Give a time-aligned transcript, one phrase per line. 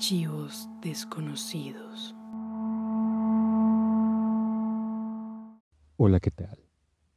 [0.00, 2.14] Archivos desconocidos.
[5.98, 6.58] Hola, ¿qué tal?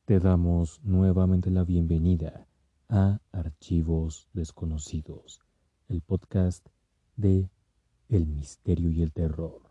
[0.03, 2.46] Te damos nuevamente la bienvenida
[2.89, 5.40] a Archivos desconocidos,
[5.87, 6.67] el podcast
[7.15, 7.49] de
[8.09, 9.62] El misterio y el terror,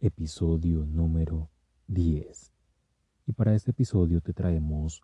[0.00, 1.48] episodio número
[1.86, 2.52] 10.
[3.26, 5.00] Y para este episodio te traemos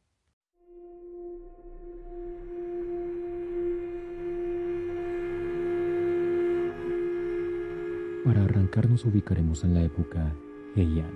[8.24, 10.30] Para arrancar nos ubicaremos en la época
[10.76, 11.10] Heian,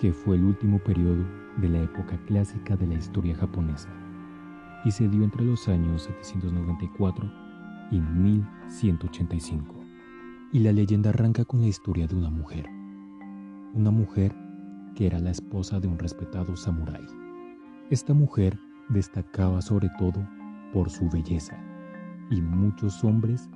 [0.00, 1.22] que fue el último periodo
[1.58, 3.90] de la época clásica de la historia japonesa
[4.86, 7.30] y se dio entre los años 794
[7.90, 9.84] y 1185.
[10.52, 12.66] Y la leyenda arranca con la historia de una mujer,
[13.74, 14.34] una mujer
[14.94, 17.04] que era la esposa de un respetado samurái.
[17.90, 20.26] Esta mujer destacaba sobre todo
[20.72, 21.58] por su belleza
[22.30, 23.50] y muchos hombres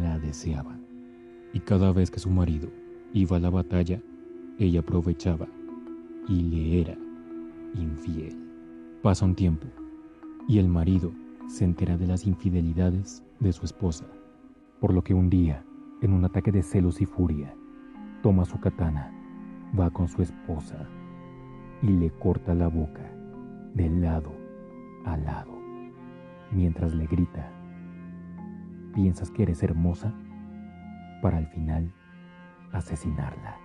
[0.00, 0.85] la deseaban
[1.56, 2.68] y cada vez que su marido
[3.14, 4.02] iba a la batalla,
[4.58, 5.48] ella aprovechaba
[6.28, 6.98] y le era
[7.74, 8.36] infiel.
[9.00, 9.66] Pasa un tiempo
[10.46, 11.12] y el marido
[11.48, 14.04] se entera de las infidelidades de su esposa,
[14.80, 15.64] por lo que un día,
[16.02, 17.54] en un ataque de celos y furia,
[18.22, 19.10] toma su katana,
[19.80, 20.86] va con su esposa
[21.80, 23.10] y le corta la boca
[23.72, 24.30] de lado
[25.06, 25.58] a lado,
[26.52, 27.50] mientras le grita,
[28.92, 30.12] ¿piensas que eres hermosa?
[31.22, 31.92] Para al final
[32.72, 33.58] asesinarla.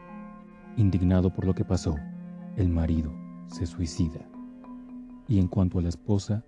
[0.78, 1.96] Indignado por lo que pasó,
[2.56, 3.14] el marido
[3.48, 4.32] se suicida
[5.32, 6.44] y en cuanto a la esposa,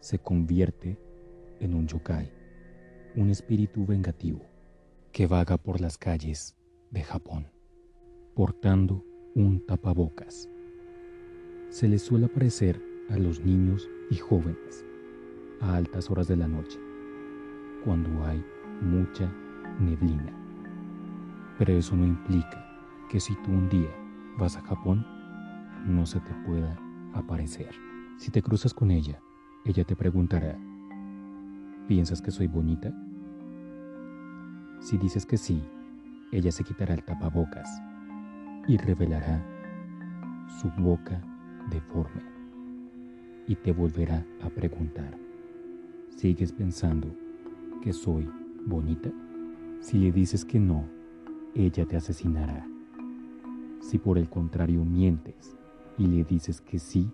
[0.00, 0.98] se convierte
[1.58, 2.30] en un yokai,
[3.16, 4.42] un espíritu vengativo
[5.10, 6.54] que vaga por las calles
[6.90, 7.46] de Japón,
[8.34, 9.02] portando
[9.34, 10.50] un tapabocas.
[11.70, 12.78] Se le suele aparecer
[13.08, 14.84] a los niños y jóvenes
[15.62, 16.78] a altas horas de la noche,
[17.84, 18.44] cuando hay
[18.82, 19.32] mucha
[19.78, 20.32] neblina.
[21.58, 22.66] Pero eso no implica
[23.08, 23.90] que si tú un día
[24.38, 25.06] vas a Japón,
[25.86, 26.78] no se te pueda
[27.14, 27.74] aparecer.
[28.16, 29.20] Si te cruzas con ella,
[29.64, 30.58] ella te preguntará,
[31.86, 32.92] ¿piensas que soy bonita?
[34.80, 35.62] Si dices que sí,
[36.32, 37.68] ella se quitará el tapabocas
[38.66, 39.44] y revelará
[40.60, 41.20] su boca
[41.70, 42.22] deforme
[43.46, 45.18] y te volverá a preguntar,
[46.08, 47.08] ¿sigues pensando
[47.82, 48.30] que soy
[48.66, 49.10] bonita?
[49.80, 50.84] Si le dices que no,
[51.54, 52.66] ella te asesinará.
[53.80, 55.56] Si por el contrario mientes
[55.96, 57.10] y le dices que sí,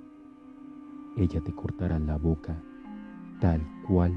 [1.16, 2.60] ella te cortará la boca
[3.40, 4.12] tal cual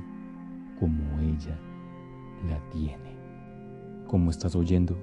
[0.79, 1.57] como ella
[2.49, 3.15] la tiene.
[4.07, 4.97] Como estás oyendo,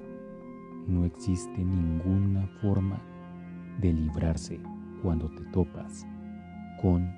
[0.85, 2.99] no existe ninguna forma
[3.79, 4.59] de librarse
[5.01, 6.05] cuando te topas
[6.81, 7.09] con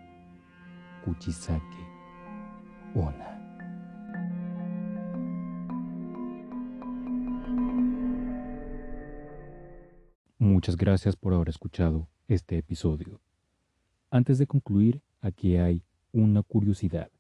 [1.04, 1.88] Kuchisake
[2.94, 3.39] Ona.
[10.42, 13.20] Muchas gracias por haber escuchado este episodio.
[14.10, 15.84] Antes de concluir, aquí hay
[16.14, 17.12] una curiosidad,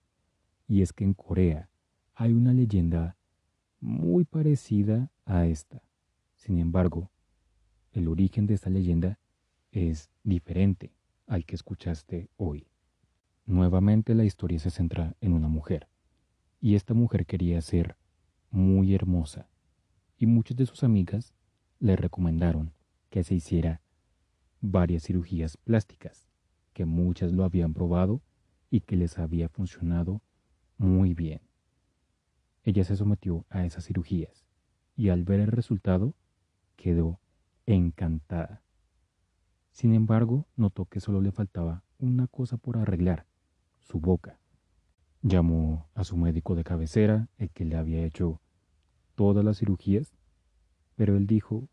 [0.70, 1.70] y es que en Corea
[2.16, 3.18] hay una leyenda
[3.82, 5.84] muy parecida a esta.
[6.38, 7.12] Sin embargo,
[7.92, 9.20] el origen de esta leyenda
[9.74, 10.94] es diferente
[11.28, 12.68] al que escuchaste hoy.
[13.46, 15.90] Nuevamente la historia se centra en una mujer,
[16.62, 17.98] y esta mujer quería ser
[18.50, 19.50] muy hermosa,
[20.18, 21.34] y muchas de sus amigas
[21.82, 22.72] le recomendaron
[23.10, 23.82] que se hiciera
[24.62, 26.28] varias cirugías plásticas,
[26.74, 28.22] que muchas lo habían probado
[28.70, 30.22] y que les había funcionado
[30.78, 31.42] muy bien.
[32.64, 34.46] Ella se sometió a esas cirugías
[34.96, 36.14] y al ver el resultado
[36.76, 37.20] quedó
[37.66, 38.64] encantada.
[39.72, 43.26] Sin embargo, notó que solo le faltaba una cosa por arreglar,
[43.80, 44.40] su boca.
[45.22, 48.42] Llamó a su médico de cabecera, el que le había hecho
[49.16, 50.16] todas las cirugías,
[50.96, 51.68] pero él dijo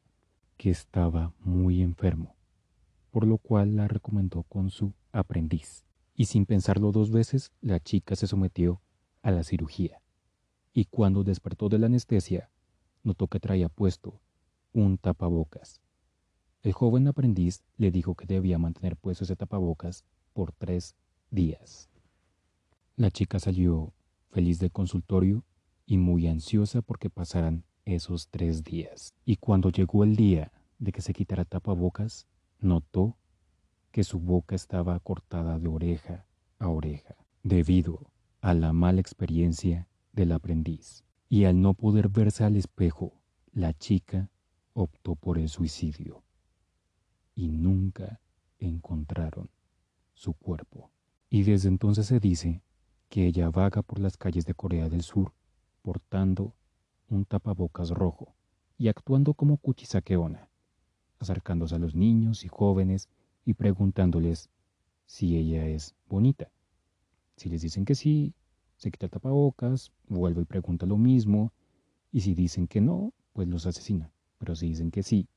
[0.57, 2.37] que estaba muy enfermo,
[3.11, 5.85] por lo cual la recomendó con su aprendiz.
[6.15, 8.81] Y sin pensarlo dos veces, la chica se sometió
[9.23, 10.01] a la cirugía.
[10.73, 12.51] Y cuando despertó de la anestesia,
[13.03, 14.21] notó que traía puesto
[14.73, 15.81] un tapabocas.
[16.63, 20.97] El joven aprendiz le dijo que debía mantener puesto ese tapabocas por tres
[21.31, 21.89] días.
[22.97, 23.93] La chica salió
[24.31, 25.45] feliz del consultorio
[25.85, 29.15] y muy ansiosa porque pasaran esos tres días.
[29.25, 32.27] Y cuando llegó el día de que se quitara tapabocas,
[32.61, 33.17] notó
[33.93, 36.27] que su boca estaba cortada de oreja
[36.59, 38.11] a oreja, debido
[38.43, 41.05] a la mala experiencia del aprendiz.
[41.29, 43.15] Y al no poder verse al espejo,
[43.53, 44.31] la chica
[44.75, 46.23] optó por el suicidio.
[47.35, 48.21] Y nunca
[48.59, 49.49] encontraron
[50.15, 50.91] su cuerpo.
[51.31, 52.63] Y desde entonces se dice
[53.09, 55.33] que ella vaga por las calles de Corea del Sur
[55.83, 56.55] portando
[57.09, 58.35] un tapabocas rojo
[58.79, 60.49] y actuando como Kuchisakeona,
[61.19, 63.09] acercándose a los niños y jóvenes
[63.45, 64.51] y preguntándoles
[65.07, 66.51] si ella es bonita.
[67.37, 68.35] Si les dicen que sí,
[68.77, 71.53] se quita el tapabocas, vuelve y pregunta lo mismo,
[72.13, 74.11] y si dicen que no, pues los asesina.
[74.39, 75.29] Pero si dicen que sí,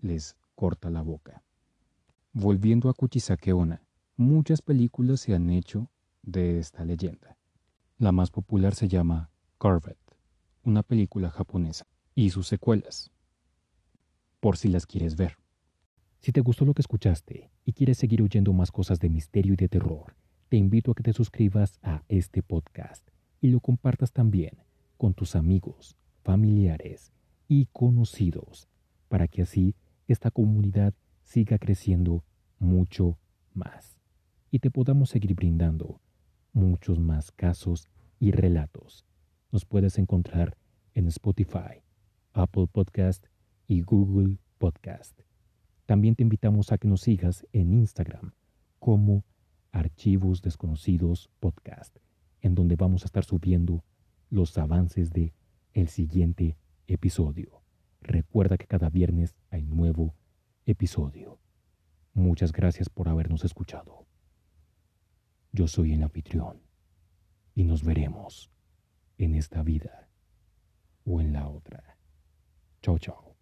[0.00, 1.42] les corta la boca.
[2.32, 3.82] Volviendo a Kuchisakeona,
[4.16, 5.90] muchas películas se han hecho
[6.22, 7.36] de esta leyenda.
[7.98, 10.09] La más popular se llama Corvette,
[10.64, 13.10] una película japonesa, y sus secuelas,
[14.40, 15.36] por si las quieres ver.
[16.20, 19.56] Si te gustó lo que escuchaste y quieres seguir oyendo más cosas de misterio y
[19.56, 20.16] de terror,
[20.48, 23.08] te invito a que te suscribas a este podcast
[23.40, 24.58] y lo compartas también
[24.98, 27.12] con tus amigos, familiares
[27.48, 28.68] y conocidos,
[29.08, 29.74] para que así
[30.08, 30.92] esta comunidad
[31.22, 32.22] siga creciendo
[32.58, 33.18] mucho
[33.54, 33.98] más
[34.50, 36.00] y te podamos seguir brindando
[36.52, 39.06] muchos más casos y relatos
[39.52, 40.56] nos puedes encontrar
[40.94, 41.82] en Spotify,
[42.32, 43.26] Apple Podcast
[43.66, 45.20] y Google Podcast.
[45.86, 48.32] También te invitamos a que nos sigas en Instagram
[48.78, 49.24] como
[49.72, 51.96] Archivos Desconocidos Podcast,
[52.40, 53.84] en donde vamos a estar subiendo
[54.30, 55.34] los avances de
[55.72, 56.56] el siguiente
[56.86, 57.62] episodio.
[58.00, 60.14] Recuerda que cada viernes hay nuevo
[60.64, 61.38] episodio.
[62.14, 64.06] Muchas gracias por habernos escuchado.
[65.52, 66.62] Yo soy el anfitrión
[67.54, 68.50] y nos veremos
[69.24, 70.08] en esta vida
[71.04, 71.96] o en la otra.
[72.82, 73.36] Chao, chao.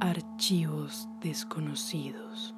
[0.00, 2.54] Archivos desconocidos.